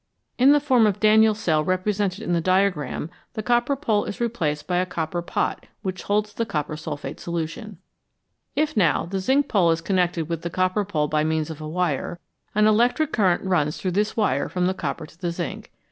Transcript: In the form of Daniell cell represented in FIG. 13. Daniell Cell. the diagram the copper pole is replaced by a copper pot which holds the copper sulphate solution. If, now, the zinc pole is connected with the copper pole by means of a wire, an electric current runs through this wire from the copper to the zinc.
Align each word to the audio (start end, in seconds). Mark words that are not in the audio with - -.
In 0.39 0.51
the 0.51 0.59
form 0.59 0.87
of 0.87 0.99
Daniell 0.99 1.35
cell 1.35 1.63
represented 1.63 2.23
in 2.23 2.33
FIG. 2.33 2.33
13. 2.33 2.33
Daniell 2.33 2.33
Cell. 2.33 2.33
the 2.33 2.41
diagram 2.63 3.09
the 3.33 3.43
copper 3.43 3.75
pole 3.75 4.05
is 4.05 4.19
replaced 4.19 4.65
by 4.65 4.77
a 4.77 4.85
copper 4.87 5.21
pot 5.21 5.67
which 5.83 6.01
holds 6.01 6.33
the 6.33 6.43
copper 6.43 6.75
sulphate 6.75 7.19
solution. 7.19 7.77
If, 8.55 8.75
now, 8.75 9.05
the 9.05 9.19
zinc 9.19 9.47
pole 9.47 9.69
is 9.69 9.79
connected 9.79 10.27
with 10.27 10.41
the 10.41 10.49
copper 10.49 10.85
pole 10.85 11.07
by 11.07 11.23
means 11.23 11.51
of 11.51 11.61
a 11.61 11.67
wire, 11.69 12.17
an 12.55 12.65
electric 12.65 13.13
current 13.13 13.43
runs 13.43 13.77
through 13.77 13.91
this 13.91 14.17
wire 14.17 14.49
from 14.49 14.65
the 14.65 14.73
copper 14.73 15.05
to 15.05 15.21
the 15.21 15.29
zinc. 15.29 15.71